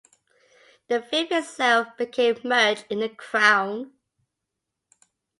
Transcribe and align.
The 0.87 0.99
fief 0.99 1.29
itself 1.31 1.95
became 1.95 2.39
merged 2.43 2.85
in 2.89 3.01
the 3.01 3.09
crown. 3.09 3.93